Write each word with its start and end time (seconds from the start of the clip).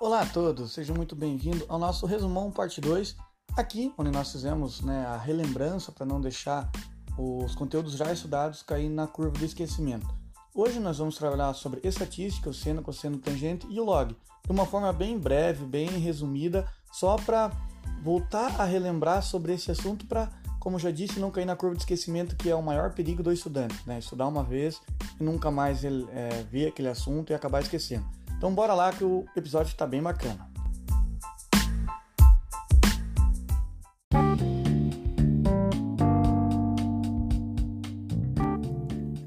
Olá 0.00 0.22
a 0.22 0.26
todos, 0.26 0.72
sejam 0.72 0.96
muito 0.96 1.14
bem-vindos 1.14 1.62
ao 1.68 1.78
nosso 1.78 2.06
resumão 2.06 2.50
parte 2.50 2.80
2, 2.80 3.14
aqui 3.54 3.92
onde 3.98 4.10
nós 4.10 4.32
fizemos 4.32 4.80
né, 4.80 5.04
a 5.04 5.18
relembrança 5.18 5.92
para 5.92 6.06
não 6.06 6.18
deixar 6.18 6.70
os 7.18 7.54
conteúdos 7.54 7.92
já 7.98 8.10
estudados 8.10 8.62
cair 8.62 8.88
na 8.88 9.06
curva 9.06 9.38
do 9.38 9.44
esquecimento. 9.44 10.08
Hoje 10.54 10.80
nós 10.80 10.96
vamos 10.96 11.18
trabalhar 11.18 11.52
sobre 11.52 11.86
estatística, 11.86 12.48
o 12.48 12.54
seno, 12.54 12.80
cosseno, 12.80 13.18
tangente 13.18 13.66
e 13.68 13.78
o 13.78 13.84
log, 13.84 14.16
de 14.42 14.50
uma 14.50 14.64
forma 14.64 14.90
bem 14.90 15.18
breve, 15.18 15.66
bem 15.66 15.90
resumida, 15.90 16.66
só 16.90 17.16
para 17.16 17.52
voltar 18.02 18.58
a 18.58 18.64
relembrar 18.64 19.22
sobre 19.22 19.52
esse 19.52 19.70
assunto 19.70 20.06
para, 20.06 20.30
como 20.58 20.78
já 20.78 20.90
disse, 20.90 21.20
não 21.20 21.30
cair 21.30 21.44
na 21.44 21.56
curva 21.56 21.76
de 21.76 21.82
esquecimento, 21.82 22.36
que 22.36 22.48
é 22.48 22.54
o 22.54 22.62
maior 22.62 22.94
perigo 22.94 23.22
do 23.22 23.30
estudante, 23.30 23.76
né? 23.86 23.98
Estudar 23.98 24.28
uma 24.28 24.42
vez 24.42 24.80
e 25.20 25.22
nunca 25.22 25.50
mais 25.50 25.84
é, 25.84 26.42
ver 26.50 26.68
aquele 26.68 26.88
assunto 26.88 27.32
e 27.32 27.34
acabar 27.34 27.60
esquecendo. 27.60 28.06
Então 28.40 28.54
bora 28.54 28.72
lá 28.72 28.90
que 28.90 29.04
o 29.04 29.26
episódio 29.36 29.68
está 29.68 29.86
bem 29.86 30.02
bacana. 30.02 30.48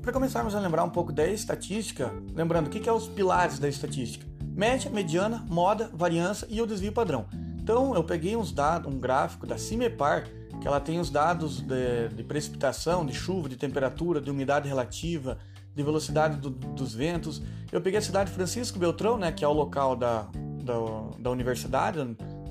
Para 0.02 0.12
começarmos 0.12 0.56
a 0.56 0.60
lembrar 0.60 0.84
um 0.84 0.90
pouco 0.90 1.12
da 1.14 1.28
estatística, 1.28 2.12
lembrando 2.34 2.66
o 2.66 2.70
que, 2.72 2.80
que 2.80 2.90
é 2.90 2.92
os 2.92 3.08
pilares 3.08 3.60
da 3.60 3.70
estatística: 3.70 4.26
média, 4.42 4.90
mediana, 4.90 5.46
moda, 5.48 5.92
variância 5.94 6.48
e 6.50 6.60
o 6.60 6.66
desvio 6.66 6.92
padrão. 6.92 7.28
Então 7.62 7.94
eu 7.94 8.04
peguei 8.04 8.36
uns 8.36 8.52
dados, 8.52 8.92
um 8.92 8.98
gráfico 8.98 9.46
da 9.46 9.60
CIMEPAR, 9.60 10.28
que 10.60 10.68
ela 10.68 10.80
tem 10.80 11.00
os 11.00 11.12
dados 11.12 11.62
de, 11.62 12.10
de 12.16 12.24
precipitação, 12.24 13.06
de 13.06 13.14
chuva, 13.14 13.48
de 13.48 13.58
temperatura, 13.58 14.20
de 14.20 14.32
umidade 14.32 14.68
relativa, 14.68 15.38
de 15.76 15.84
velocidade 15.84 16.38
do, 16.38 16.50
dos 16.50 16.94
ventos. 16.94 17.42
Eu 17.72 17.82
peguei 17.82 18.00
a 18.00 18.02
cidade 18.02 18.30
de 18.30 18.36
Francisco 18.36 18.78
Beltrão, 18.78 19.18
né, 19.18 19.32
que 19.32 19.44
é 19.44 19.48
o 19.48 19.54
local 19.54 19.96
da, 19.96 20.28
da, 20.64 20.74
da 21.20 21.32
Universidade 21.32 22.00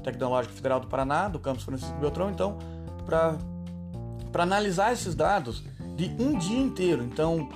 Tecnológica 0.02 0.54
Federal 0.54 0.80
do 0.80 0.88
Paraná, 0.88 1.28
do 1.28 1.38
campus 1.38 1.62
Francisco 1.62 1.98
Beltrão, 1.98 2.30
então, 2.30 2.58
para 3.06 3.38
analisar 4.42 4.92
esses 4.92 5.14
dados 5.14 5.62
de 5.96 6.06
um 6.20 6.36
dia 6.36 6.58
inteiro. 6.58 7.04
Então, 7.04 7.48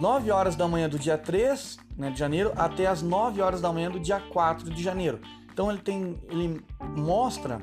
9 0.00 0.30
horas 0.30 0.56
da 0.56 0.66
manhã 0.66 0.88
do 0.88 0.98
dia 0.98 1.16
3 1.16 1.78
né, 1.96 2.10
de 2.10 2.18
janeiro 2.18 2.52
até 2.56 2.86
as 2.86 3.02
9 3.02 3.40
horas 3.40 3.60
da 3.60 3.72
manhã 3.72 3.90
do 3.90 4.00
dia 4.00 4.20
4 4.20 4.70
de 4.70 4.82
janeiro. 4.82 5.20
Então 5.52 5.70
ele 5.70 5.80
tem, 5.80 6.18
ele 6.30 6.64
mostra 6.96 7.60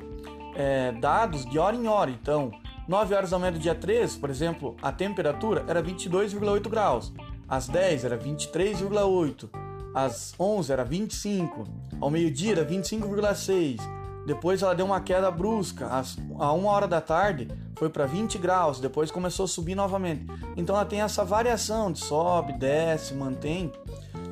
é, 0.54 0.92
dados 0.92 1.44
de 1.44 1.58
hora 1.58 1.74
em 1.74 1.88
hora. 1.88 2.10
Então, 2.10 2.50
9 2.88 3.14
horas 3.14 3.30
da 3.30 3.38
manhã 3.38 3.52
do 3.52 3.58
dia 3.58 3.74
3, 3.74 4.16
por 4.16 4.30
exemplo, 4.30 4.76
a 4.80 4.92
temperatura 4.92 5.64
era 5.68 5.82
22,8 5.82 6.68
graus 6.68 7.12
às 7.50 7.66
10 7.66 8.04
era 8.04 8.16
23,8, 8.16 9.50
às 9.92 10.32
11 10.38 10.72
era 10.72 10.84
25, 10.84 11.64
ao 12.00 12.08
meio-dia 12.08 12.52
era 12.52 12.64
25,6. 12.64 13.78
Depois 14.24 14.62
ela 14.62 14.74
deu 14.74 14.86
uma 14.86 15.00
queda 15.00 15.30
brusca, 15.30 15.86
às, 15.88 16.16
a 16.38 16.52
1 16.52 16.64
hora 16.66 16.86
da 16.86 17.00
tarde 17.00 17.48
foi 17.76 17.88
para 17.88 18.06
20 18.06 18.38
graus, 18.38 18.78
depois 18.78 19.10
começou 19.10 19.44
a 19.44 19.48
subir 19.48 19.74
novamente. 19.74 20.26
Então 20.56 20.76
ela 20.76 20.84
tem 20.84 21.00
essa 21.00 21.24
variação 21.24 21.90
de 21.90 21.98
sobe, 21.98 22.52
desce, 22.52 23.14
mantém, 23.14 23.72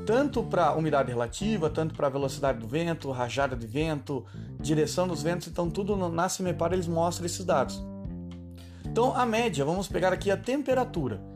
tanto 0.07 0.43
para 0.43 0.75
umidade 0.75 1.11
relativa, 1.11 1.69
tanto 1.69 1.95
para 1.95 2.09
velocidade 2.09 2.59
do 2.59 2.69
vento, 2.69 3.11
rajada 3.11 3.57
de 3.57 3.67
vento, 3.67 4.25
direção 4.61 5.09
dos 5.09 5.23
ventos, 5.23 5.49
então 5.49 5.69
tudo 5.69 5.97
na 6.09 6.29
CIMEPAR 6.29 6.73
eles 6.73 6.87
mostram 6.87 7.27
esses 7.27 7.45
dados. 7.45 7.83
Então 8.85 9.17
a 9.17 9.27
média, 9.27 9.65
vamos 9.65 9.89
pegar 9.89 10.13
aqui 10.13 10.31
a 10.31 10.37
temperatura. 10.37 11.28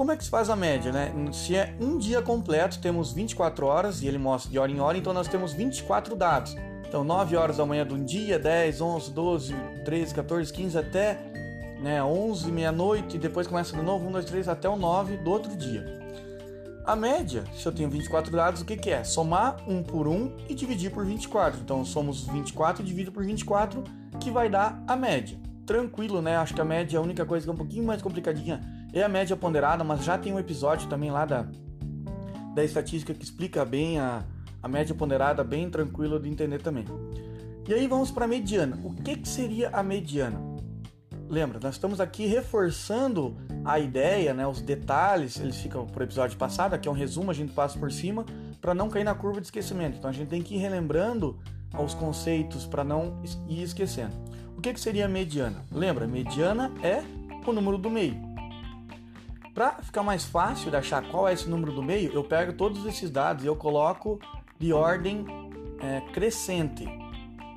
Como 0.00 0.12
é 0.12 0.16
que 0.16 0.24
se 0.24 0.30
faz 0.30 0.48
a 0.48 0.56
média, 0.56 0.90
né? 0.90 1.12
Se 1.30 1.54
é 1.54 1.74
um 1.78 1.98
dia 1.98 2.22
completo, 2.22 2.78
temos 2.78 3.12
24 3.12 3.66
horas 3.66 4.00
e 4.00 4.06
ele 4.06 4.16
mostra 4.16 4.50
de 4.50 4.58
hora 4.58 4.72
em 4.72 4.80
hora, 4.80 4.96
então 4.96 5.12
nós 5.12 5.28
temos 5.28 5.52
24 5.52 6.16
dados. 6.16 6.56
Então, 6.88 7.04
9 7.04 7.36
horas 7.36 7.58
da 7.58 7.66
manhã 7.66 7.86
de 7.86 7.92
um 7.92 8.02
dia, 8.02 8.38
10, 8.38 8.80
11, 8.80 9.10
12, 9.12 9.54
13, 9.84 10.14
14, 10.14 10.52
15 10.54 10.78
até 10.78 11.18
né, 11.82 12.02
11, 12.02 12.50
meia-noite, 12.50 13.16
e 13.16 13.18
depois 13.18 13.46
começa 13.46 13.76
de 13.76 13.82
novo, 13.82 14.08
1, 14.08 14.12
2, 14.12 14.24
3 14.24 14.48
até 14.48 14.70
o 14.70 14.76
9 14.76 15.18
do 15.18 15.30
outro 15.30 15.54
dia. 15.54 15.84
A 16.86 16.96
média, 16.96 17.44
se 17.54 17.66
eu 17.66 17.70
tenho 17.72 17.90
24 17.90 18.32
dados, 18.32 18.62
o 18.62 18.64
que, 18.64 18.78
que 18.78 18.88
é? 18.88 19.04
Somar 19.04 19.58
1 19.68 19.82
por 19.82 20.08
1 20.08 20.34
e 20.48 20.54
dividir 20.54 20.90
por 20.90 21.04
24. 21.04 21.60
Então, 21.60 21.84
somos 21.84 22.26
24 22.26 22.82
e 22.82 22.86
divido 22.86 23.12
por 23.12 23.22
24, 23.22 23.84
que 24.18 24.30
vai 24.30 24.48
dar 24.48 24.82
a 24.88 24.96
média. 24.96 25.38
Tranquilo, 25.66 26.22
né? 26.22 26.38
Acho 26.38 26.54
que 26.54 26.60
a 26.62 26.64
média 26.64 26.96
é 26.96 26.98
a 26.98 27.02
única 27.02 27.26
coisa 27.26 27.44
que 27.44 27.50
é 27.50 27.52
um 27.52 27.58
pouquinho 27.58 27.84
mais 27.84 28.00
complicadinha 28.00 28.79
é 28.92 29.02
a 29.02 29.08
média 29.08 29.36
ponderada, 29.36 29.84
mas 29.84 30.04
já 30.04 30.18
tem 30.18 30.32
um 30.32 30.38
episódio 30.38 30.88
também 30.88 31.10
lá 31.10 31.24
da, 31.24 31.46
da 32.54 32.64
estatística 32.64 33.14
que 33.14 33.24
explica 33.24 33.64
bem 33.64 33.98
a, 33.98 34.24
a 34.62 34.68
média 34.68 34.94
ponderada, 34.94 35.44
bem 35.44 35.70
tranquilo 35.70 36.18
de 36.18 36.28
entender 36.28 36.60
também. 36.60 36.84
E 37.68 37.74
aí 37.74 37.86
vamos 37.86 38.10
para 38.10 38.24
a 38.24 38.28
mediana. 38.28 38.78
O 38.82 38.94
que, 38.94 39.16
que 39.16 39.28
seria 39.28 39.70
a 39.70 39.82
mediana? 39.82 40.40
Lembra, 41.28 41.60
nós 41.62 41.76
estamos 41.76 42.00
aqui 42.00 42.26
reforçando 42.26 43.36
a 43.64 43.78
ideia, 43.78 44.34
né, 44.34 44.44
os 44.44 44.60
detalhes, 44.60 45.38
eles 45.38 45.56
ficam 45.56 45.86
por 45.86 46.02
episódio 46.02 46.36
passado, 46.36 46.74
aqui 46.74 46.88
é 46.88 46.90
um 46.90 46.94
resumo, 46.94 47.30
a 47.30 47.34
gente 47.34 47.52
passa 47.52 47.78
por 47.78 47.92
cima 47.92 48.26
para 48.60 48.74
não 48.74 48.88
cair 48.88 49.04
na 49.04 49.14
curva 49.14 49.40
de 49.40 49.46
esquecimento. 49.46 49.98
Então 49.98 50.10
a 50.10 50.12
gente 50.12 50.28
tem 50.28 50.42
que 50.42 50.56
ir 50.56 50.58
relembrando 50.58 51.38
os 51.78 51.94
conceitos 51.94 52.66
para 52.66 52.82
não 52.82 53.22
ir 53.48 53.62
esquecendo. 53.62 54.12
O 54.56 54.60
que, 54.60 54.74
que 54.74 54.80
seria 54.80 55.06
a 55.06 55.08
mediana? 55.08 55.64
Lembra, 55.70 56.06
mediana 56.08 56.72
é 56.82 57.02
o 57.46 57.52
número 57.52 57.78
do 57.78 57.88
meio. 57.88 58.29
Para 59.60 59.72
ficar 59.82 60.02
mais 60.02 60.24
fácil 60.24 60.70
de 60.70 60.76
achar 60.78 61.06
qual 61.10 61.28
é 61.28 61.34
esse 61.34 61.46
número 61.46 61.70
do 61.70 61.82
meio, 61.82 62.10
eu 62.14 62.24
pego 62.24 62.50
todos 62.54 62.86
esses 62.86 63.10
dados 63.10 63.44
e 63.44 63.46
eu 63.46 63.54
coloco 63.54 64.18
de 64.58 64.72
ordem 64.72 65.26
é, 65.82 66.00
crescente 66.14 66.88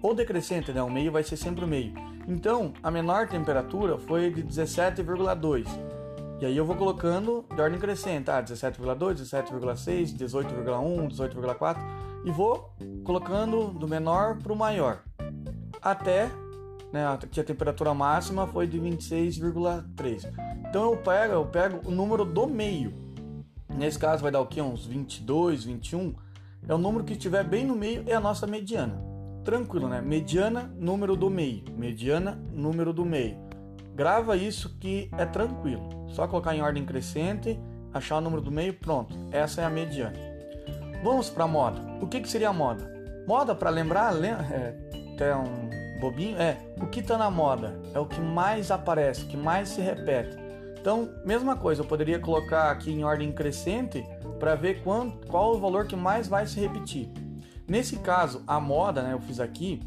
ou 0.01 0.13
decrescente, 0.13 0.73
né? 0.73 0.83
O 0.83 0.91
meio 0.91 1.13
vai 1.13 1.23
ser 1.23 1.37
sempre 1.37 1.63
o 1.63 1.67
meio. 1.67 1.93
Então, 2.27 2.73
a 2.83 2.91
menor 2.91 3.29
temperatura 3.29 3.97
foi 3.97 4.29
de 4.29 4.43
17,2. 4.43 5.65
E 6.41 6.45
aí 6.45 6.57
eu 6.57 6.65
vou 6.65 6.75
colocando 6.75 7.45
de 7.55 7.61
ordem 7.61 7.79
crescente, 7.79 8.29
ah, 8.29 8.43
17,2, 8.43 9.21
17,6, 9.21 10.13
18,1, 10.13 11.07
18,4 11.07 11.77
e 12.25 12.31
vou 12.31 12.75
colocando 13.05 13.67
do 13.67 13.87
menor 13.87 14.39
para 14.39 14.51
o 14.51 14.57
maior. 14.57 15.03
Até 15.81 16.29
né, 16.91 17.17
que 17.31 17.39
a 17.39 17.43
temperatura 17.45 17.93
máxima 17.93 18.45
foi 18.45 18.67
de 18.67 18.77
26,3. 18.77 20.52
Então 20.73 20.91
eu 20.91 20.97
pego, 20.97 21.33
eu 21.33 21.45
pego 21.45 21.87
o 21.87 21.91
número 21.91 22.25
do 22.25 22.47
meio. 22.47 22.91
Nesse 23.69 23.99
caso 23.99 24.23
vai 24.23 24.31
dar 24.31 24.41
o 24.41 24.47
que? 24.47 24.59
Uns 24.59 24.87
22, 24.87 25.65
21. 25.65 26.15
É 26.67 26.73
o 26.73 26.79
número 26.79 27.03
que 27.03 27.13
estiver 27.13 27.43
bem 27.43 27.63
no 27.63 27.75
meio, 27.75 28.03
é 28.07 28.15
a 28.15 28.19
nossa 28.19 28.47
mediana. 28.47 28.99
Tranquilo, 29.45 29.87
né? 29.87 30.01
Mediana, 30.01 30.73
número 30.75 31.15
do 31.15 31.29
meio. 31.29 31.63
Mediana, 31.77 32.41
número 32.51 32.91
do 32.91 33.05
meio. 33.05 33.37
Grava 33.93 34.35
isso 34.35 34.75
que 34.79 35.11
é 35.15 35.27
tranquilo. 35.27 36.07
Só 36.07 36.27
colocar 36.27 36.55
em 36.55 36.63
ordem 36.63 36.83
crescente, 36.83 37.55
achar 37.93 38.17
o 38.17 38.21
número 38.21 38.41
do 38.41 38.49
meio, 38.49 38.73
pronto. 38.73 39.15
Essa 39.31 39.61
é 39.61 39.65
a 39.65 39.69
mediana. 39.69 40.17
Vamos 41.03 41.29
para 41.29 41.45
moda. 41.45 41.79
O 42.01 42.07
que, 42.07 42.19
que 42.19 42.27
seria 42.27 42.51
moda? 42.51 42.91
Moda, 43.27 43.53
para 43.53 43.69
lembrar, 43.69 44.15
é, 44.25 44.75
até 45.13 45.35
um 45.35 45.69
bobinho, 45.99 46.35
é 46.41 46.57
o 46.81 46.87
que 46.87 47.01
está 47.01 47.15
na 47.15 47.29
moda. 47.29 47.79
É 47.93 47.99
o 47.99 48.07
que 48.07 48.19
mais 48.19 48.71
aparece, 48.71 49.25
que 49.25 49.37
mais 49.37 49.69
se 49.69 49.79
repete. 49.79 50.41
Então, 50.83 51.09
mesma 51.23 51.55
coisa, 51.55 51.81
eu 51.81 51.85
poderia 51.85 52.19
colocar 52.19 52.69
aqui 52.69 52.91
em 52.91 53.05
ordem 53.05 53.31
crescente 53.31 54.05
para 54.37 54.53
ver 54.53 54.83
quanto, 54.83 55.25
qual 55.27 55.55
o 55.55 55.57
valor 55.57 55.87
que 55.87 55.95
mais 55.95 56.27
vai 56.27 56.45
se 56.45 56.59
repetir. 56.59 57.09
Nesse 57.65 57.95
caso, 57.99 58.43
a 58.45 58.59
moda, 58.59 59.01
né, 59.01 59.13
eu 59.13 59.21
fiz 59.21 59.39
aqui, 59.39 59.81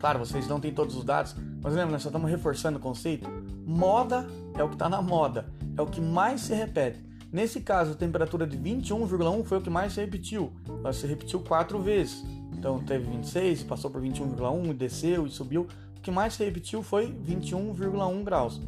claro, 0.00 0.18
vocês 0.18 0.48
não 0.48 0.58
têm 0.58 0.74
todos 0.74 0.96
os 0.96 1.04
dados, 1.04 1.36
mas 1.62 1.74
lembra, 1.74 1.92
nós 1.92 2.02
só 2.02 2.08
estamos 2.08 2.28
reforçando 2.28 2.76
o 2.76 2.80
conceito. 2.80 3.30
Moda 3.64 4.26
é 4.58 4.64
o 4.64 4.68
que 4.68 4.74
está 4.74 4.88
na 4.88 5.00
moda, 5.00 5.46
é 5.78 5.80
o 5.80 5.86
que 5.86 6.00
mais 6.00 6.40
se 6.40 6.52
repete. 6.52 7.00
Nesse 7.32 7.60
caso, 7.60 7.92
a 7.92 7.94
temperatura 7.94 8.48
de 8.48 8.58
21,1 8.58 9.44
foi 9.44 9.58
o 9.58 9.62
que 9.62 9.70
mais 9.70 9.92
se 9.92 10.00
repetiu. 10.00 10.52
Ela 10.66 10.92
se 10.92 11.06
repetiu 11.06 11.38
quatro 11.38 11.78
vezes. 11.78 12.24
Então 12.52 12.80
teve 12.80 13.08
26, 13.08 13.62
passou 13.62 13.92
por 13.92 14.02
21,1, 14.02 14.74
desceu 14.74 15.24
e 15.24 15.30
subiu. 15.30 15.68
O 15.96 16.00
que 16.00 16.10
mais 16.10 16.34
se 16.34 16.44
repetiu 16.44 16.82
foi 16.82 17.12
21,1 17.12 18.24
graus. 18.24 18.60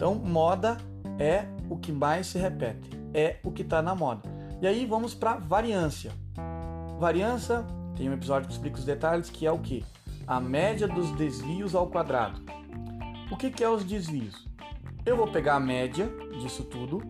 Então, 0.00 0.14
moda 0.14 0.78
é 1.18 1.46
o 1.68 1.76
que 1.76 1.92
mais 1.92 2.26
se 2.28 2.38
repete, 2.38 2.90
é 3.12 3.38
o 3.42 3.50
que 3.50 3.62
está 3.62 3.82
na 3.82 3.94
moda. 3.94 4.28
E 4.60 4.66
aí 4.66 4.84
vamos 4.86 5.14
para 5.14 5.36
variância. 5.36 6.12
Variância, 6.98 7.64
tem 7.96 8.08
um 8.08 8.12
episódio 8.12 8.46
que 8.46 8.52
explica 8.52 8.78
os 8.78 8.84
detalhes, 8.84 9.30
que 9.30 9.46
é 9.46 9.52
o 9.52 9.58
que? 9.58 9.84
A 10.26 10.38
média 10.38 10.86
dos 10.86 11.10
desvios 11.12 11.74
ao 11.74 11.86
quadrado. 11.88 12.42
O 13.30 13.36
que, 13.36 13.50
que 13.50 13.64
é 13.64 13.68
os 13.68 13.84
desvios? 13.84 14.46
Eu 15.04 15.16
vou 15.16 15.26
pegar 15.26 15.54
a 15.54 15.60
média 15.60 16.10
disso 16.40 16.64
tudo 16.64 17.00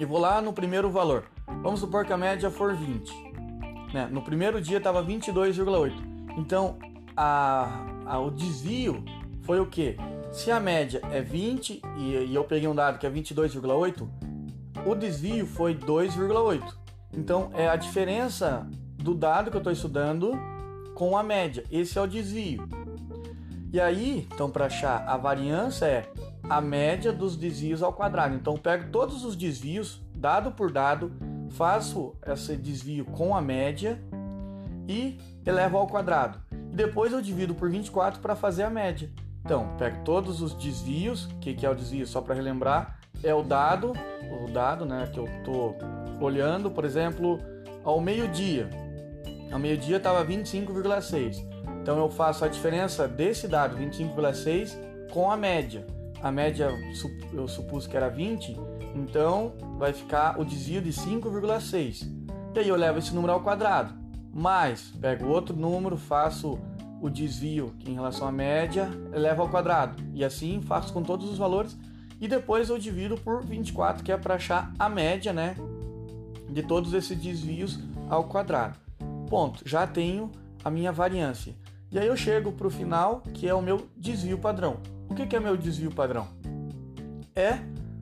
e 0.00 0.04
vou 0.04 0.18
lá 0.18 0.40
no 0.40 0.52
primeiro 0.52 0.90
valor. 0.90 1.24
Vamos 1.62 1.80
supor 1.80 2.06
que 2.06 2.12
a 2.12 2.16
média 2.16 2.50
for 2.50 2.74
20. 2.74 3.12
Né? 3.92 4.08
No 4.10 4.22
primeiro 4.22 4.60
dia 4.60 4.78
estava 4.78 5.04
22,8. 5.04 5.92
Então, 6.38 6.78
a, 7.16 7.84
a, 8.06 8.18
o 8.18 8.30
desvio 8.30 9.04
foi 9.42 9.60
o 9.60 9.66
que? 9.66 9.96
Se 10.32 10.50
a 10.50 10.58
média 10.58 11.02
é 11.12 11.20
20 11.20 11.82
e, 11.98 12.34
eu 12.34 12.42
peguei 12.42 12.66
um 12.66 12.74
dado 12.74 12.98
que 12.98 13.06
é 13.06 13.10
22,8, 13.10 14.08
o 14.86 14.94
desvio 14.94 15.46
foi 15.46 15.74
2,8. 15.74 16.74
Então 17.12 17.50
é 17.52 17.68
a 17.68 17.76
diferença 17.76 18.66
do 18.96 19.14
dado 19.14 19.50
que 19.50 19.56
eu 19.56 19.60
estou 19.60 19.72
estudando 19.72 20.32
com 20.94 21.18
a 21.18 21.22
média. 21.22 21.64
Esse 21.70 21.98
é 21.98 22.00
o 22.00 22.06
desvio. 22.06 22.66
E 23.70 23.80
aí, 23.80 24.26
então, 24.32 24.50
para 24.50 24.66
achar 24.66 25.04
a 25.06 25.16
variância 25.16 25.86
é 25.86 26.10
a 26.48 26.60
média 26.60 27.12
dos 27.12 27.36
desvios 27.36 27.82
ao 27.82 27.92
quadrado. 27.92 28.34
Então, 28.34 28.56
pego 28.56 28.90
todos 28.90 29.24
os 29.24 29.36
desvios, 29.36 30.02
dado 30.14 30.52
por 30.52 30.70
dado, 30.70 31.12
faço 31.50 32.14
esse 32.26 32.56
desvio 32.56 33.04
com 33.04 33.34
a 33.34 33.40
média 33.40 34.02
e 34.88 35.18
elevo 35.44 35.76
ao 35.78 35.86
quadrado. 35.86 36.38
E 36.50 36.76
depois 36.76 37.12
eu 37.12 37.20
divido 37.22 37.54
por 37.54 37.70
24 37.70 38.20
para 38.20 38.34
fazer 38.34 38.62
a 38.62 38.70
média. 38.70 39.10
Então, 39.44 39.74
pego 39.76 40.04
todos 40.04 40.40
os 40.40 40.54
desvios, 40.54 41.24
o 41.24 41.36
que, 41.36 41.54
que 41.54 41.66
é 41.66 41.70
o 41.70 41.74
desvio? 41.74 42.06
Só 42.06 42.20
para 42.20 42.34
relembrar, 42.34 42.98
é 43.22 43.34
o 43.34 43.42
dado, 43.42 43.92
o 44.44 44.50
dado 44.50 44.84
né, 44.84 45.08
que 45.12 45.18
eu 45.18 45.26
estou 45.26 45.76
olhando, 46.20 46.70
por 46.70 46.84
exemplo, 46.84 47.38
ao 47.84 48.00
meio-dia. 48.00 48.70
Ao 49.50 49.58
meio-dia 49.58 49.96
estava 49.96 50.24
25,6. 50.24 51.44
Então 51.82 51.98
eu 51.98 52.08
faço 52.08 52.44
a 52.44 52.48
diferença 52.48 53.08
desse 53.08 53.48
dado, 53.48 53.76
25,6, 53.76 55.10
com 55.10 55.30
a 55.30 55.36
média. 55.36 55.84
A 56.22 56.30
média 56.30 56.70
eu 57.32 57.48
supus 57.48 57.86
que 57.86 57.96
era 57.96 58.08
20, 58.08 58.56
então 58.94 59.54
vai 59.78 59.92
ficar 59.92 60.38
o 60.38 60.44
desvio 60.44 60.80
de 60.80 60.92
5,6. 60.92 62.08
E 62.54 62.58
aí 62.60 62.68
eu 62.68 62.76
levo 62.76 62.98
esse 62.98 63.12
número 63.12 63.32
ao 63.32 63.40
quadrado. 63.40 63.92
Mais, 64.32 64.92
pego 65.00 65.26
outro 65.26 65.54
número, 65.54 65.96
faço 65.96 66.58
o 67.02 67.10
desvio 67.10 67.74
em 67.84 67.94
relação 67.94 68.28
à 68.28 68.32
média, 68.32 68.88
levo 69.10 69.42
ao 69.42 69.48
quadrado. 69.48 70.00
E 70.14 70.24
assim 70.24 70.62
faço 70.62 70.92
com 70.92 71.02
todos 71.02 71.28
os 71.28 71.36
valores. 71.36 71.76
E 72.20 72.28
depois 72.28 72.68
eu 72.68 72.78
divido 72.78 73.16
por 73.16 73.44
24, 73.44 74.04
que 74.04 74.12
é 74.12 74.16
para 74.16 74.36
achar 74.36 74.72
a 74.78 74.88
média, 74.88 75.32
né? 75.32 75.56
De 76.48 76.62
todos 76.62 76.94
esses 76.94 77.18
desvios 77.18 77.80
ao 78.08 78.24
quadrado. 78.24 78.78
Ponto. 79.28 79.68
Já 79.68 79.84
tenho 79.84 80.30
a 80.64 80.70
minha 80.70 80.92
variância. 80.92 81.56
E 81.90 81.98
aí 81.98 82.06
eu 82.06 82.16
chego 82.16 82.52
para 82.52 82.68
o 82.68 82.70
final, 82.70 83.20
que 83.34 83.48
é 83.48 83.52
o 83.52 83.60
meu 83.60 83.88
desvio 83.96 84.38
padrão. 84.38 84.76
O 85.08 85.14
que 85.14 85.34
é 85.34 85.40
meu 85.40 85.56
desvio 85.56 85.90
padrão? 85.90 86.28
É 87.34 87.58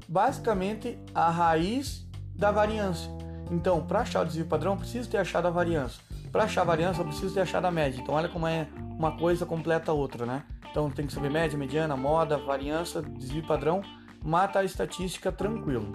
basicamente 0.06 0.98
a 1.14 1.30
raiz 1.30 2.06
da 2.34 2.50
variância. 2.50 3.10
Então, 3.50 3.80
para 3.80 4.00
achar 4.00 4.20
o 4.22 4.26
desvio 4.26 4.44
padrão, 4.44 4.76
preciso 4.76 5.08
ter 5.08 5.16
achado 5.16 5.46
a 5.46 5.50
variância. 5.50 6.02
Para 6.32 6.44
achar 6.44 6.60
a 6.60 6.64
variância, 6.64 7.00
eu 7.00 7.06
preciso 7.06 7.34
ter 7.34 7.40
achado 7.40 7.66
a 7.66 7.70
média. 7.72 8.00
Então, 8.00 8.14
olha 8.14 8.28
como 8.28 8.46
é 8.46 8.68
uma 8.76 9.16
coisa 9.16 9.44
completa 9.44 9.90
a 9.90 9.94
outra, 9.94 10.24
né? 10.24 10.44
Então, 10.70 10.88
tem 10.88 11.04
que 11.06 11.12
saber 11.12 11.28
média, 11.28 11.58
mediana, 11.58 11.96
moda, 11.96 12.38
variância, 12.38 13.02
desvio 13.02 13.44
padrão, 13.44 13.82
mata 14.22 14.60
a 14.60 14.64
estatística 14.64 15.32
tranquilo. 15.32 15.92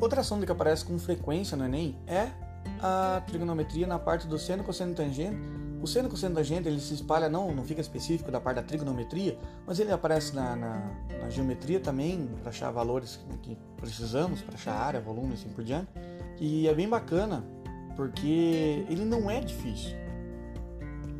Outra 0.00 0.24
sonda 0.24 0.44
que 0.44 0.50
aparece 0.50 0.84
com 0.84 0.98
frequência 0.98 1.56
no 1.56 1.64
Enem 1.64 1.96
é 2.08 2.28
a 2.82 3.22
trigonometria 3.24 3.86
na 3.86 4.00
parte 4.00 4.26
do 4.26 4.36
seno, 4.36 4.64
cosseno 4.64 4.90
e 4.90 4.94
tangente. 4.96 5.61
O 5.82 5.86
seno, 5.88 6.08
cosseno 6.08 6.32
e 6.32 6.36
tangente 6.36 6.68
ele 6.68 6.80
se 6.80 6.94
espalha, 6.94 7.28
não, 7.28 7.52
não 7.52 7.64
fica 7.64 7.80
específico 7.80 8.30
da 8.30 8.40
parte 8.40 8.56
da 8.56 8.62
trigonometria, 8.62 9.36
mas 9.66 9.80
ele 9.80 9.90
aparece 9.90 10.32
na, 10.32 10.54
na, 10.54 10.90
na 11.20 11.28
geometria 11.28 11.80
também, 11.80 12.30
para 12.40 12.50
achar 12.50 12.70
valores 12.70 13.18
que 13.42 13.58
precisamos, 13.76 14.40
para 14.42 14.54
achar 14.54 14.74
área, 14.74 15.00
volume 15.00 15.32
e 15.32 15.34
assim 15.34 15.48
por 15.48 15.64
diante. 15.64 15.88
E 16.38 16.68
é 16.68 16.74
bem 16.74 16.88
bacana, 16.88 17.44
porque 17.96 18.86
ele 18.88 19.04
não 19.04 19.28
é 19.28 19.40
difícil. 19.40 19.96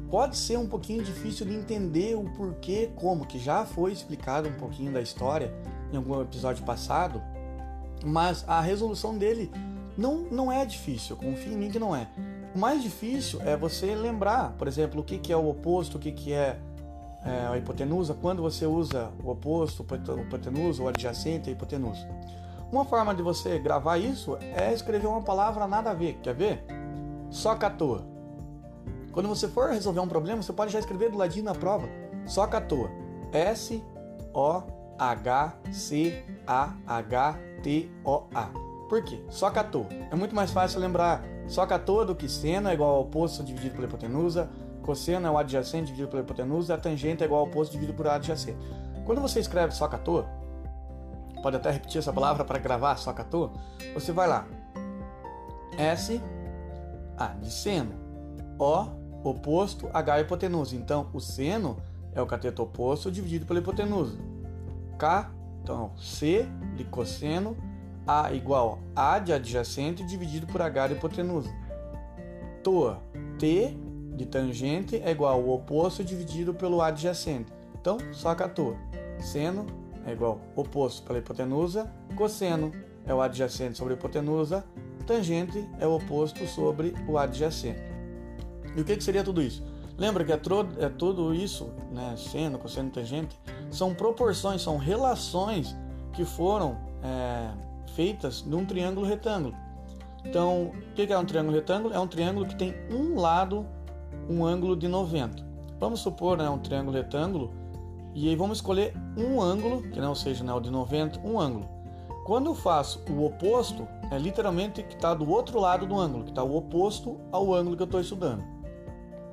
Pode 0.09 0.37
ser 0.37 0.59
um 0.59 0.69
pouquinho 0.69 1.03
difícil 1.03 1.44
de 1.44 1.55
entender 1.55 2.14
o 2.14 2.23
porquê, 2.31 2.88
como, 2.94 3.26
que 3.26 3.41
já 3.41 3.64
foi 3.64 3.91
explicado 3.91 4.49
um 4.49 4.55
pouquinho 4.55 4.93
da 4.93 5.03
história 5.03 5.53
em 5.93 5.97
algum 5.97 6.23
episódio 6.23 6.64
passado, 6.64 7.20
mas 8.05 8.44
a 8.47 8.61
resolução 8.61 9.19
dele 9.19 9.50
não, 9.99 10.19
não 10.31 10.53
é 10.53 10.64
difícil, 10.64 11.17
confia 11.17 11.53
em 11.53 11.56
mim 11.56 11.69
que 11.69 11.81
não 11.81 11.97
é. 11.97 12.06
O 12.54 12.58
mais 12.58 12.82
difícil 12.82 13.40
é 13.43 13.56
você 13.56 13.94
lembrar, 13.94 14.52
por 14.58 14.69
exemplo, 14.69 15.00
o 15.00 15.04
que, 15.04 15.19
que 15.19 15.32
é 15.32 15.37
o 15.37 15.49
oposto, 15.49 15.96
o 15.96 15.99
que, 15.99 16.12
que 16.12 16.32
é, 16.32 16.58
é 17.25 17.46
a 17.46 17.56
hipotenusa, 17.56 18.14
quando 18.14 18.43
você 18.43 18.66
usa 18.66 19.10
o 19.25 19.31
oposto, 19.31 19.82
o 19.82 20.20
hipotenusa, 20.20 20.82
o 20.82 20.88
adjacente, 20.88 21.49
a 21.49 21.52
hipotenusa. 21.52 22.06
Uma 22.70 22.84
forma 22.84 23.14
de 23.14 23.22
você 23.22 23.58
gravar 23.58 23.99
isso 23.99 24.37
é 24.54 24.72
escrever 24.72 25.06
uma 25.06 25.22
palavra 25.22 25.66
nada 25.66 25.90
a 25.90 25.94
ver. 25.94 26.19
Quer 26.22 26.34
ver? 26.34 26.64
Só 27.31 27.54
toa. 27.54 28.06
Quando 29.12 29.28
você 29.28 29.46
for 29.46 29.70
resolver 29.70 30.00
um 30.00 30.08
problema, 30.08 30.43
você 30.43 30.52
pode 30.52 30.72
já 30.72 30.78
escrever 30.78 31.10
do 31.10 31.19
ladinho 31.19 31.44
na 31.44 31.54
prova. 31.54 31.87
Só 32.25 32.46
toa. 32.46 32.90
S 33.31 33.82
O 34.32 34.62
H 34.99 35.54
C 35.70 36.25
A 36.46 36.75
H 36.87 37.38
T 37.62 37.90
O 38.04 38.25
A. 38.34 38.62
Por 38.92 39.02
quê? 39.02 39.24
Só 39.30 39.48
toa. 39.48 39.86
É 40.10 40.14
muito 40.14 40.34
mais 40.34 40.50
fácil 40.50 40.78
lembrar 40.78 41.24
só 41.46 41.66
toa 41.78 42.04
do 42.04 42.14
que 42.14 42.28
seno 42.28 42.68
é 42.68 42.74
igual 42.74 42.96
ao 42.96 43.00
oposto 43.04 43.42
dividido 43.42 43.76
pela 43.76 43.86
hipotenusa, 43.86 44.50
cosseno 44.82 45.26
é 45.26 45.30
o 45.30 45.38
adjacente 45.38 45.86
dividido 45.86 46.08
pela 46.08 46.22
hipotenusa, 46.22 46.74
a 46.74 46.76
tangente 46.76 47.22
é 47.22 47.26
igual 47.26 47.40
ao 47.40 47.46
oposto 47.46 47.72
dividido 47.72 47.96
por 47.96 48.06
adjacente. 48.06 48.58
Quando 49.06 49.22
você 49.22 49.40
escreve 49.40 49.72
só 49.72 49.88
toa, 49.88 50.26
pode 51.42 51.56
até 51.56 51.70
repetir 51.70 52.00
essa 52.00 52.12
palavra 52.12 52.44
para 52.44 52.58
gravar 52.58 52.96
só 52.96 53.14
toa, 53.14 53.50
você 53.94 54.12
vai 54.12 54.28
lá. 54.28 54.46
S, 55.78 56.20
A 57.16 57.28
de 57.28 57.50
seno, 57.50 57.94
O 58.58 58.88
oposto 59.24 59.88
H 59.90 60.20
hipotenusa. 60.20 60.76
Então, 60.76 61.08
o 61.14 61.18
seno 61.18 61.78
é 62.14 62.20
o 62.20 62.26
cateto 62.26 62.62
oposto 62.62 63.10
dividido 63.10 63.46
pela 63.46 63.58
hipotenusa. 63.58 64.18
K, 64.98 65.30
então, 65.62 65.92
C 65.96 66.46
de 66.76 66.84
cosseno, 66.84 67.56
A 68.06 68.32
igual 68.32 68.81
a 68.96 69.19
de 69.19 69.32
adjacente 69.32 70.04
dividido 70.04 70.46
por 70.46 70.60
H 70.60 70.88
de 70.88 70.94
hipotenusa. 70.94 71.50
Toa, 72.62 73.02
T 73.38 73.76
de 74.16 74.26
tangente 74.26 74.96
é 74.96 75.10
igual 75.10 75.34
ao 75.34 75.49
oposto 75.50 76.04
dividido 76.04 76.52
pelo 76.54 76.81
adjacente. 76.81 77.52
Então, 77.81 77.99
só 78.12 78.31
a 78.31 78.49
toa. 78.49 78.76
Seno 79.20 79.66
é 80.06 80.12
igual 80.12 80.40
oposto 80.56 81.02
pela 81.02 81.19
hipotenusa, 81.19 81.93
cosseno 82.16 82.72
é 83.06 83.14
o 83.14 83.20
adjacente 83.20 83.78
sobre 83.78 83.94
a 83.94 83.96
hipotenusa, 83.96 84.64
tangente 85.06 85.69
é 85.78 85.87
o 85.87 85.96
oposto 85.96 86.46
sobre 86.46 86.94
o 87.08 87.19
adjacente. 87.19 87.82
E 88.76 88.81
o 88.81 88.84
que, 88.84 88.96
que 88.96 89.04
seria 89.04 89.25
tudo 89.25 89.43
isso? 89.43 89.64
Lembra 89.99 90.25
que 90.25 90.32
é, 90.32 90.40
é 90.78 90.88
tudo 90.88 91.34
isso, 91.34 91.70
né, 91.93 92.14
seno, 92.16 92.59
cosseno, 92.59 92.90
tangente, 92.90 93.38
são 93.71 93.94
proporções, 93.94 94.62
são 94.62 94.76
relações 94.76 95.76
que 96.12 96.25
foram 96.25 96.78
é, 97.02 97.50
feitas 97.94 98.42
num 98.42 98.64
triângulo 98.64 99.06
retângulo. 99.06 99.54
Então, 100.25 100.66
o 100.66 100.94
que 100.94 101.12
é 101.12 101.18
um 101.18 101.25
triângulo 101.25 101.54
retângulo? 101.54 101.94
É 101.94 101.99
um 101.99 102.06
triângulo 102.06 102.46
que 102.46 102.56
tem 102.56 102.75
um 102.90 103.20
lado, 103.20 103.66
um 104.28 104.44
ângulo 104.44 104.76
de 104.76 104.88
90. 104.88 105.44
Vamos 105.80 106.00
supor 106.00 106.38
né, 106.38 106.49
um 106.49 106.58
triângulo 106.58 106.96
retângulo 106.96 107.52
e 108.14 108.28
aí 108.28 108.37
vamos 108.37 108.58
escolher 108.58 108.94
um 109.16 109.40
ângulo, 109.40 109.82
que 109.82 110.00
não 110.00 110.14
seja 110.14 110.44
né, 110.44 110.52
o 110.52 110.61
de 110.61 110.70
90, 110.70 111.20
um 111.20 111.40
ângulo. 111.40 111.68
Quando 112.25 112.46
eu 112.46 112.54
faço 112.54 113.02
o 113.11 113.25
oposto, 113.25 113.87
é 114.11 114.18
literalmente 114.18 114.82
que 114.82 114.94
está 114.94 115.12
do 115.12 115.28
outro 115.28 115.58
lado 115.58 115.87
do 115.87 115.99
ângulo, 115.99 116.25
que 116.25 116.30
está 116.30 116.44
o 116.44 116.56
oposto 116.56 117.18
ao 117.32 117.52
ângulo 117.52 117.76
que 117.76 117.82
eu 117.82 117.87
estou 117.87 118.00
estudando 118.00 118.52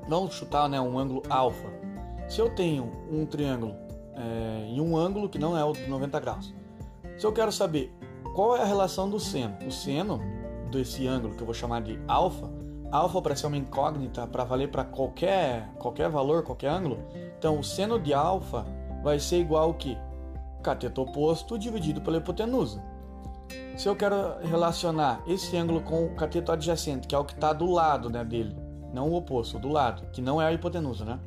vamos 0.09 0.33
chutar 0.33 0.67
né, 0.67 0.81
um 0.81 0.97
ângulo 0.97 1.21
alfa. 1.29 1.69
Se 2.27 2.41
eu 2.41 2.49
tenho 2.49 2.91
um 3.11 3.25
triângulo 3.25 3.75
é, 4.15 4.65
em 4.67 4.81
um 4.81 4.97
ângulo 4.97 5.29
que 5.29 5.37
não 5.37 5.55
é 5.55 5.63
o 5.63 5.71
de 5.71 5.87
90 5.87 6.19
graus, 6.19 6.53
se 7.17 7.25
eu 7.25 7.31
quero 7.31 7.51
saber 7.51 7.93
qual 8.33 8.55
é 8.55 8.61
a 8.61 8.65
relação 8.65 9.09
do 9.09 9.19
seno, 9.19 9.57
o 9.65 9.71
seno 9.71 10.21
desse 10.71 11.07
ângulo 11.07 11.35
que 11.35 11.41
eu 11.41 11.45
vou 11.45 11.53
chamar 11.53 11.81
de 11.81 11.99
alfa, 12.07 12.49
alfa 12.91 13.21
para 13.21 13.35
ser 13.35 13.47
uma 13.47 13.57
incógnita, 13.57 14.27
para 14.27 14.43
valer 14.43 14.69
para 14.69 14.83
qualquer, 14.83 15.69
qualquer 15.79 16.09
valor, 16.09 16.43
qualquer 16.43 16.69
ângulo, 16.69 16.99
então 17.37 17.59
o 17.59 17.63
seno 17.63 17.99
de 17.99 18.13
alfa 18.13 18.65
vai 19.03 19.19
ser 19.19 19.39
igual 19.39 19.63
ao 19.63 19.73
que? 19.73 19.97
Cateto 20.63 21.01
oposto 21.01 21.57
dividido 21.57 22.01
pela 22.01 22.17
hipotenusa. 22.17 22.83
Se 23.77 23.87
eu 23.87 23.95
quero 23.95 24.37
relacionar 24.41 25.23
esse 25.25 25.55
ângulo 25.55 25.81
com 25.81 26.05
o 26.05 26.15
cateto 26.15 26.51
adjacente, 26.51 27.07
que 27.07 27.15
é 27.15 27.17
o 27.17 27.23
que 27.23 27.33
está 27.33 27.53
do 27.53 27.65
lado 27.65 28.09
né, 28.09 28.23
dele, 28.23 28.55
não 28.93 29.09
o 29.09 29.15
oposto, 29.15 29.57
do 29.57 29.69
lado, 29.69 30.05
que 30.11 30.21
não 30.21 30.41
é 30.41 30.45
a 30.45 30.53
hipotenusa, 30.53 31.05
né? 31.05 31.19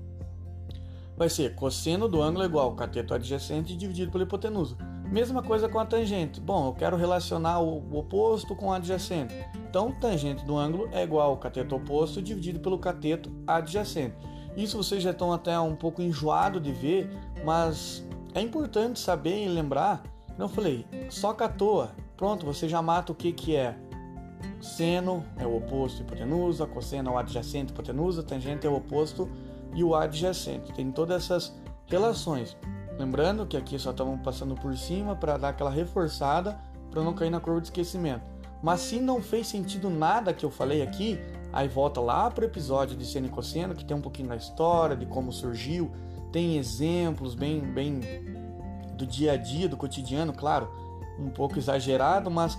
Vai 1.17 1.29
ser 1.29 1.55
cosseno 1.55 2.09
do 2.09 2.21
ângulo 2.21 2.45
igual 2.45 2.67
ao 2.67 2.75
cateto 2.75 3.15
adjacente 3.15 3.77
dividido 3.77 4.11
pela 4.11 4.25
hipotenusa. 4.25 4.77
Mesma 5.13 5.43
coisa 5.43 5.69
com 5.69 5.79
a 5.79 5.85
tangente. 5.85 6.41
Bom, 6.41 6.69
eu 6.69 6.73
quero 6.73 6.97
relacionar 6.97 7.61
o 7.61 7.99
oposto 7.99 8.57
com 8.57 8.69
o 8.69 8.73
adjacente. 8.73 9.35
Então, 9.69 9.93
tangente 9.93 10.43
do 10.43 10.57
ângulo 10.57 10.89
é 10.91 11.03
igual 11.03 11.33
ao 11.33 11.37
cateto 11.37 11.77
oposto 11.77 12.23
dividido 12.23 12.61
pelo 12.61 12.79
cateto 12.79 13.31
adjacente. 13.47 14.17
Isso 14.57 14.79
vocês 14.79 15.03
já 15.03 15.11
estão 15.11 15.31
até 15.31 15.61
um 15.61 15.77
pouco 15.77 16.01
enjoado 16.01 16.59
de 16.59 16.73
ver, 16.73 17.11
mas 17.45 18.03
é 18.35 18.41
importante 18.41 18.99
saber 18.99 19.45
e 19.45 19.49
lembrar. 19.49 20.03
Não 20.39 20.49
falei, 20.49 20.87
só 21.11 21.35
catoa. 21.35 21.91
Pronto, 22.17 22.47
você 22.47 22.67
já 22.67 22.81
mata 22.81 23.13
o 23.13 23.15
que, 23.15 23.35
que 23.35 23.55
é 23.55 23.77
Seno 24.63 25.23
é 25.37 25.47
o 25.47 25.59
oposto 25.59 26.01
hipotenusa, 26.01 26.67
cosseno 26.67 27.11
é 27.11 27.13
o 27.13 27.19
adjacente 27.19 27.71
hipotenusa, 27.71 28.23
tangente 28.23 28.67
é 28.67 28.71
o 28.71 28.77
oposto 28.77 29.29
e 29.75 29.85
o 29.85 29.95
adjacente. 29.95 30.73
Tem 30.73 30.91
todas 30.91 31.25
essas 31.25 31.55
relações. 31.87 32.57
Lembrando 32.99 33.47
que 33.47 33.57
aqui 33.57 33.79
só 33.79 33.91
estamos 33.91 34.21
passando 34.23 34.55
por 34.55 34.77
cima 34.77 35.17
para 35.17 35.37
dar 35.37 35.51
aquela 35.51 35.71
reforçada 35.71 36.59
para 36.91 37.03
não 37.03 37.15
cair 37.15 37.31
na 37.31 37.41
curva 37.41 37.61
de 37.61 37.69
esquecimento. 37.69 38.23
Mas 38.63 38.81
se 38.81 39.01
não 39.01 39.21
fez 39.21 39.49
sentido 39.49 39.91
nada 39.91 40.33
que 40.33 40.45
eu 40.45 40.51
falei 40.51 40.83
aqui, 40.83 41.19
aí 41.53 41.67
volta 41.67 42.01
lá 42.01 42.31
para 42.31 42.43
o 42.43 42.47
episódio 42.47 42.97
de 42.97 43.05
seno 43.05 43.27
e 43.27 43.31
cosseno, 43.31 43.75
que 43.75 43.85
tem 43.85 43.97
um 43.97 44.01
pouquinho 44.01 44.29
da 44.29 44.37
história, 44.37 44.95
de 44.95 45.07
como 45.07 45.33
surgiu, 45.33 45.91
tem 46.31 46.59
exemplos 46.59 47.35
bem, 47.35 47.61
bem 47.61 48.01
do 48.97 49.07
dia 49.07 49.33
a 49.33 49.37
dia, 49.37 49.69
do 49.69 49.77
cotidiano, 49.77 50.33
claro, 50.33 50.71
um 51.19 51.31
pouco 51.31 51.59
exagerado, 51.59 52.31
mas 52.31 52.57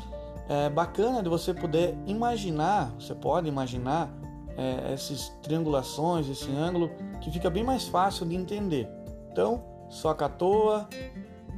é 0.50 0.70
bacana 0.70 1.24
de 1.24 1.30
você 1.30 1.54
poder 1.54 1.96
imaginar, 2.06 2.94
você 3.00 3.16
pode 3.16 3.48
imaginar 3.48 4.14
é, 4.58 4.94
essas 4.94 5.30
triangulações, 5.42 6.28
esse 6.28 6.52
ângulo, 6.52 6.92
que 7.22 7.32
fica 7.32 7.50
bem 7.50 7.64
mais 7.64 7.88
fácil 7.88 8.26
de 8.26 8.36
entender. 8.36 8.90
Então, 9.32 9.64
só 9.90 10.12
à 10.12 10.30
toa, 10.30 10.88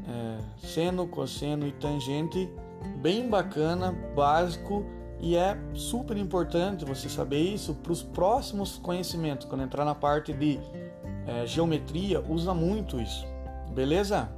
é, 0.08 0.38
seno, 0.58 1.08
cosseno 1.08 1.68
e 1.68 1.72
tangente, 1.72 2.50
bem 2.98 3.30
bacana, 3.30 3.92
básico 4.16 4.86
e 5.20 5.36
é 5.36 5.58
super 5.74 6.18
importante 6.18 6.86
você 6.86 7.10
saber 7.10 7.40
isso 7.40 7.74
para 7.76 7.92
os 7.92 8.04
próximos 8.04 8.78
conhecimentos. 8.78 9.48
Quando 9.48 9.64
entrar 9.64 9.86
na 9.86 9.96
parte 9.96 10.34
de 10.34 10.60
é, 11.26 11.46
geometria, 11.46 12.22
usa 12.28 12.54
muito 12.54 13.00
isso, 13.00 13.26
beleza? 13.74 14.30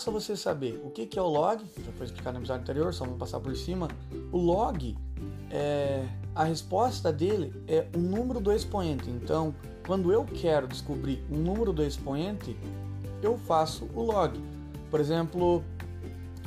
Basta 0.00 0.10
você 0.10 0.34
saber 0.34 0.80
o 0.82 0.88
que, 0.88 1.04
que 1.04 1.18
é 1.18 1.22
o 1.22 1.28
log, 1.28 1.62
já 1.84 1.92
foi 1.92 2.06
explicado 2.06 2.34
no 2.34 2.40
episódio 2.40 2.62
anterior, 2.62 2.94
só 2.94 3.04
vamos 3.04 3.18
passar 3.18 3.38
por 3.38 3.54
cima. 3.54 3.86
O 4.32 4.38
log, 4.38 4.96
é, 5.50 6.08
a 6.34 6.44
resposta 6.44 7.12
dele 7.12 7.52
é 7.68 7.86
o 7.94 7.98
número 7.98 8.40
do 8.40 8.50
expoente. 8.50 9.10
Então, 9.10 9.54
quando 9.86 10.10
eu 10.10 10.24
quero 10.24 10.66
descobrir 10.66 11.22
o 11.30 11.36
número 11.36 11.70
do 11.70 11.82
expoente, 11.82 12.56
eu 13.22 13.36
faço 13.36 13.90
o 13.94 14.00
log. 14.00 14.42
Por 14.90 15.00
exemplo, 15.00 15.62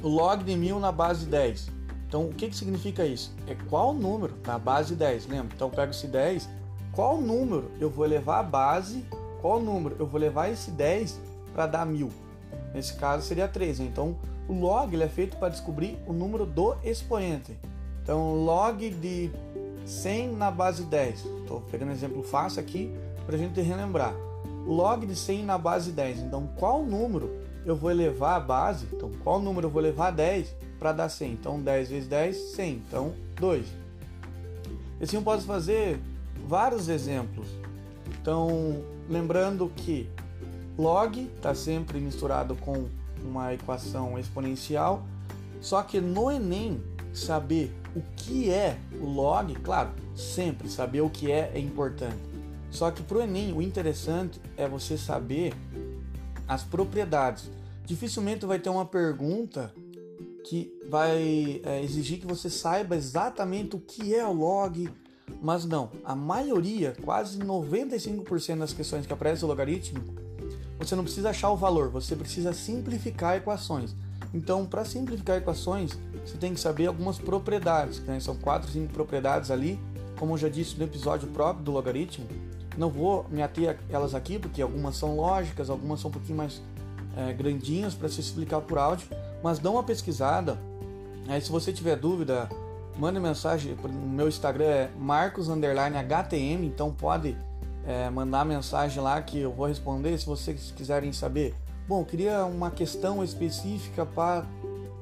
o 0.01 0.07
log 0.07 0.43
de 0.43 0.55
1000 0.55 0.79
na 0.79 0.91
base 0.91 1.27
10. 1.27 1.69
Então, 2.07 2.25
o 2.25 2.33
que, 2.33 2.49
que 2.49 2.55
significa 2.55 3.05
isso? 3.05 3.31
É 3.45 3.55
qual 3.69 3.93
número 3.93 4.33
na 4.47 4.57
base 4.57 4.95
10, 4.95 5.27
lembra? 5.27 5.53
Então, 5.53 5.67
eu 5.67 5.75
pego 5.75 5.91
esse 5.91 6.07
10, 6.07 6.49
qual 6.91 7.21
número 7.21 7.69
eu 7.79 7.89
vou 7.91 8.07
levar 8.07 8.39
a 8.39 8.43
base 8.43 9.05
qual 9.43 9.59
número 9.59 9.97
eu 9.99 10.07
vou 10.07 10.21
levar 10.21 10.49
esse 10.49 10.71
10 10.71 11.19
para 11.53 11.67
dar 11.67 11.85
1000. 11.85 12.09
Nesse 12.73 12.93
caso 12.95 13.25
seria 13.25 13.47
13. 13.47 13.83
Então 13.83 14.17
o 14.47 14.53
log 14.53 14.93
ele 14.93 15.03
é 15.03 15.09
feito 15.09 15.37
para 15.37 15.49
descobrir 15.49 15.97
o 16.07 16.13
número 16.13 16.45
do 16.45 16.75
expoente. 16.83 17.57
Então 18.01 18.35
log 18.35 18.89
de 18.89 19.31
100 19.85 20.33
na 20.33 20.49
base 20.49 20.83
10. 20.83 21.19
Estou 21.19 21.61
pegando 21.71 21.89
um 21.89 21.93
exemplo 21.93 22.23
fácil 22.23 22.59
aqui 22.59 22.93
para 23.25 23.35
a 23.35 23.39
gente 23.39 23.61
relembrar. 23.61 24.13
Log 24.65 25.05
de 25.05 25.15
100 25.15 25.43
na 25.43 25.57
base 25.57 25.91
10. 25.91 26.19
Então 26.19 26.47
qual 26.57 26.83
número 26.83 27.29
eu 27.65 27.75
vou 27.75 27.91
levar 27.91 28.35
a 28.35 28.39
base? 28.39 28.87
Então 28.91 29.11
qual 29.23 29.39
número 29.39 29.67
eu 29.67 29.71
vou 29.71 29.81
levar 29.81 30.11
10 30.11 30.55
para 30.79 30.91
dar 30.91 31.09
100? 31.09 31.31
Então 31.31 31.59
10 31.59 31.89
vezes 31.89 32.07
10, 32.07 32.35
100. 32.35 32.73
Então 32.87 33.13
2. 33.39 33.65
Assim 35.01 35.17
eu 35.17 35.21
posso 35.21 35.45
fazer 35.45 35.99
vários 36.47 36.87
exemplos. 36.87 37.47
Então, 38.21 38.83
lembrando 39.09 39.69
que 39.75 40.09
log 40.77 41.29
está 41.35 41.53
sempre 41.53 41.99
misturado 41.99 42.55
com 42.55 42.87
uma 43.23 43.53
equação 43.53 44.17
exponencial, 44.17 45.05
só 45.61 45.81
que 45.83 46.01
no 46.01 46.29
Enem, 46.29 46.81
saber 47.13 47.73
o 47.95 48.01
que 48.15 48.49
é 48.49 48.77
o 48.99 49.05
log, 49.05 49.53
claro, 49.55 49.91
sempre 50.15 50.69
saber 50.69 51.01
o 51.01 51.09
que 51.09 51.31
é 51.31 51.51
é 51.53 51.59
importante. 51.59 52.17
Só 52.69 52.89
que 52.89 53.03
para 53.03 53.19
o 53.19 53.21
Enem, 53.21 53.53
o 53.53 53.61
interessante 53.61 54.41
é 54.57 54.67
você 54.67 54.97
saber 54.97 55.53
as 56.47 56.63
propriedades. 56.63 57.49
Dificilmente 57.85 58.45
vai 58.45 58.57
ter 58.57 58.69
uma 58.69 58.85
pergunta 58.85 59.73
que 60.43 60.73
vai 60.89 61.61
é, 61.63 61.81
exigir 61.83 62.19
que 62.19 62.27
você 62.27 62.49
saiba 62.49 62.95
exatamente 62.95 63.75
o 63.75 63.79
que 63.79 64.13
é 64.13 64.25
o 64.25 64.33
log, 64.33 64.89
mas 65.41 65.65
não, 65.65 65.91
a 66.03 66.15
maioria, 66.15 66.95
quase 67.03 67.39
95% 67.39 68.57
das 68.57 68.73
questões 68.73 69.05
que 69.05 69.13
aparecem 69.13 69.43
no 69.43 69.47
logaritmo, 69.47 70.03
você 70.83 70.95
não 70.95 71.03
precisa 71.03 71.29
achar 71.29 71.49
o 71.49 71.55
valor, 71.55 71.89
você 71.89 72.15
precisa 72.15 72.53
simplificar 72.53 73.35
equações. 73.35 73.95
Então, 74.33 74.65
para 74.65 74.83
simplificar 74.83 75.37
equações, 75.37 75.91
você 76.25 76.37
tem 76.37 76.53
que 76.53 76.59
saber 76.59 76.87
algumas 76.87 77.19
propriedades, 77.19 77.99
né? 78.01 78.19
são 78.19 78.35
quatro, 78.35 78.71
cinco 78.71 78.91
propriedades 78.91 79.51
ali, 79.51 79.79
como 80.17 80.33
eu 80.33 80.37
já 80.37 80.49
disse 80.49 80.77
no 80.77 80.83
episódio 80.83 81.27
próprio 81.29 81.63
do 81.63 81.71
logaritmo. 81.71 82.27
Não 82.77 82.89
vou 82.89 83.25
me 83.29 83.43
ater 83.43 83.69
a 83.69 83.93
elas 83.93 84.15
aqui, 84.15 84.39
porque 84.39 84.61
algumas 84.61 84.95
são 84.95 85.15
lógicas, 85.15 85.69
algumas 85.69 85.99
são 85.99 86.09
um 86.09 86.13
pouquinho 86.13 86.37
mais 86.37 86.61
é, 87.15 87.31
grandinhas 87.33 87.93
para 87.93 88.09
se 88.09 88.19
explicar 88.19 88.61
por 88.61 88.77
áudio, 88.77 89.07
mas 89.43 89.59
dá 89.59 89.69
uma 89.69 89.83
pesquisada. 89.83 90.57
Aí, 91.27 91.39
se 91.39 91.51
você 91.51 91.71
tiver 91.71 91.95
dúvida, 91.95 92.49
mande 92.97 93.19
mensagem 93.19 93.75
no 93.75 94.09
meu 94.09 94.27
Instagram 94.27 94.65
é 94.65 94.89
marcos_htm, 94.97 96.65
então 96.65 96.91
pode 96.91 97.37
é, 97.85 98.09
mandar 98.09 98.45
mensagem 98.45 99.01
lá 99.01 99.21
que 99.21 99.39
eu 99.39 99.51
vou 99.51 99.67
responder 99.67 100.17
se 100.17 100.25
vocês 100.25 100.73
quiserem 100.75 101.11
saber. 101.11 101.53
Bom, 101.87 102.03
queria 102.03 102.45
uma 102.45 102.71
questão 102.71 103.23
específica 103.23 104.05
para 104.05 104.45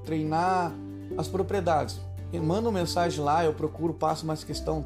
treinar 0.04 0.74
as 1.18 1.28
propriedades. 1.28 2.00
Manda 2.34 2.70
uma 2.70 2.80
mensagem 2.80 3.24
lá, 3.24 3.44
eu 3.44 3.54
procuro, 3.54 3.94
passo 3.94 4.24
uma 4.24 4.36
questão 4.38 4.86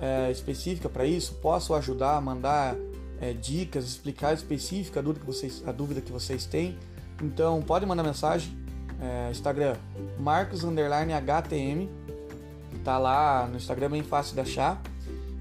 é, 0.00 0.30
específica 0.30 0.88
para 0.88 1.04
isso, 1.04 1.34
posso 1.34 1.72
ajudar, 1.74 2.20
mandar 2.20 2.74
é, 3.20 3.32
dicas, 3.32 3.84
explicar 3.84 4.34
específica 4.34 5.00
a 5.00 5.02
dúvida 5.02 5.20
que 5.20 5.26
vocês, 5.26 5.62
a 5.66 5.72
dúvida 5.72 6.00
que 6.00 6.10
vocês 6.10 6.46
têm. 6.46 6.76
Então 7.22 7.62
pode 7.62 7.86
mandar 7.86 8.02
mensagem, 8.02 8.56
é, 9.00 9.30
Instagram 9.30 9.76
marcos_htm 10.18 11.88
Tá 12.84 12.96
lá 12.98 13.46
no 13.46 13.56
Instagram, 13.56 13.90
bem 13.90 14.02
fácil 14.02 14.34
de 14.34 14.40
achar. 14.40 14.80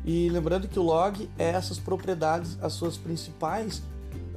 E 0.05 0.29
lembrando 0.29 0.67
que 0.67 0.79
o 0.79 0.83
log 0.83 1.29
é 1.37 1.49
essas 1.49 1.77
propriedades, 1.77 2.57
as 2.61 2.73
suas 2.73 2.97
principais, 2.97 3.81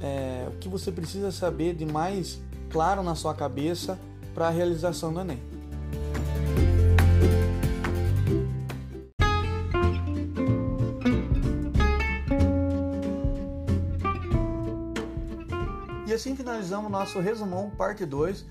é, 0.01 0.47
o 0.49 0.57
que 0.57 0.67
você 0.67 0.91
precisa 0.91 1.31
saber 1.31 1.73
de 1.75 1.85
mais 1.85 2.41
claro 2.69 3.01
na 3.01 3.15
sua 3.15 3.33
cabeça 3.33 3.97
para 4.33 4.47
a 4.47 4.49
realização 4.49 5.13
do 5.13 5.21
Enem. 5.21 5.39
E 16.05 16.13
assim 16.13 16.35
finalizamos 16.35 16.91
nosso 16.91 17.19
resumão 17.19 17.71
parte 17.71 18.05
2 18.05 18.45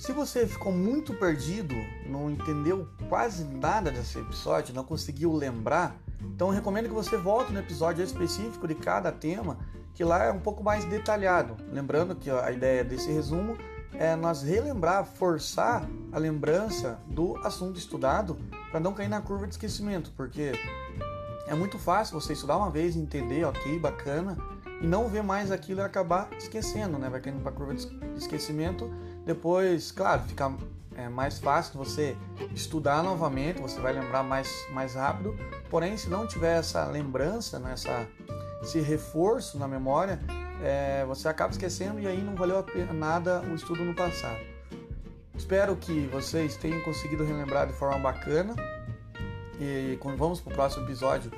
se 0.00 0.12
você 0.12 0.46
ficou 0.46 0.72
muito 0.72 1.12
perdido, 1.12 1.74
não 2.06 2.30
entendeu 2.30 2.88
quase 3.06 3.44
nada 3.44 3.90
desse 3.90 4.18
episódio, 4.18 4.74
não 4.74 4.82
conseguiu 4.82 5.30
lembrar, 5.30 5.94
então 6.22 6.48
eu 6.48 6.54
recomendo 6.54 6.88
que 6.88 6.94
você 6.94 7.16
volte 7.16 7.52
no 7.52 7.60
episódio 7.60 8.02
específico 8.04 8.66
de 8.66 8.74
cada 8.74 9.10
tema, 9.12 9.58
que 9.94 10.04
lá 10.04 10.24
é 10.24 10.32
um 10.32 10.40
pouco 10.40 10.62
mais 10.62 10.84
detalhado. 10.84 11.56
Lembrando 11.72 12.14
que 12.14 12.30
a 12.30 12.50
ideia 12.50 12.84
desse 12.84 13.10
resumo 13.10 13.56
é 13.92 14.14
nós 14.16 14.42
relembrar, 14.42 15.04
forçar 15.04 15.86
a 16.12 16.18
lembrança 16.18 16.98
do 17.06 17.36
assunto 17.38 17.78
estudado 17.78 18.38
para 18.70 18.80
não 18.80 18.94
cair 18.94 19.08
na 19.08 19.20
curva 19.20 19.46
de 19.46 19.54
esquecimento, 19.54 20.12
porque 20.16 20.52
é 21.46 21.54
muito 21.54 21.78
fácil 21.78 22.18
você 22.18 22.32
estudar 22.32 22.56
uma 22.56 22.70
vez, 22.70 22.96
entender, 22.96 23.44
ok, 23.44 23.78
bacana, 23.78 24.38
e 24.80 24.86
não 24.86 25.08
ver 25.08 25.22
mais 25.22 25.50
aquilo 25.50 25.80
e 25.80 25.82
acabar 25.82 26.30
esquecendo, 26.38 26.96
né? 26.98 27.10
Vai 27.10 27.20
caindo 27.20 27.42
para 27.42 27.52
curva 27.52 27.74
de 27.74 27.86
esquecimento 28.16 28.90
depois, 29.26 29.92
claro, 29.92 30.22
fica 30.22 30.50
é, 31.00 31.08
mais 31.08 31.38
fácil 31.38 31.78
você 31.78 32.16
estudar 32.54 33.02
novamente, 33.02 33.60
você 33.60 33.80
vai 33.80 33.92
lembrar 33.92 34.22
mais, 34.22 34.48
mais 34.70 34.94
rápido. 34.94 35.36
Porém, 35.68 35.96
se 35.96 36.08
não 36.08 36.26
tiver 36.26 36.58
essa 36.58 36.84
lembrança, 36.86 37.58
né, 37.58 37.72
essa, 37.72 38.06
esse 38.62 38.80
reforço 38.80 39.58
na 39.58 39.66
memória, 39.66 40.20
é, 40.62 41.04
você 41.06 41.28
acaba 41.28 41.50
esquecendo 41.52 42.00
e 42.00 42.06
aí 42.06 42.20
não 42.20 42.34
valeu 42.34 42.58
a 42.58 42.62
pena 42.62 42.92
nada 42.92 43.40
o 43.42 43.54
estudo 43.54 43.84
no 43.84 43.94
passado. 43.94 44.40
Espero 45.34 45.74
que 45.76 46.06
vocês 46.08 46.56
tenham 46.56 46.80
conseguido 46.82 47.24
relembrar 47.24 47.66
de 47.66 47.72
forma 47.72 47.98
bacana. 47.98 48.54
E 49.58 49.98
vamos 50.16 50.40
para 50.40 50.52
o 50.52 50.54
próximo 50.54 50.84
episódio, 50.84 51.30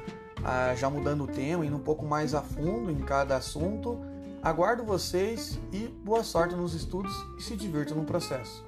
ah, 0.45 0.75
já 0.77 0.89
mudando 0.89 1.25
o 1.25 1.27
tema, 1.27 1.67
indo 1.67 1.77
um 1.77 1.81
pouco 1.81 2.05
mais 2.05 2.35
a 2.35 2.43
fundo 2.43 2.91
em 2.91 2.99
cada 3.01 3.37
assunto 3.37 3.99
Aguardo 4.43 4.83
vocês 4.83 5.57
e 5.71 5.87
boa 5.87 6.25
sorte 6.25 6.57
nos 6.57 6.75
estudos 6.75 7.13
e 7.39 7.43
se 7.43 7.57
divirtam 7.57 7.97
no 7.97 8.05
processo. 8.05 8.65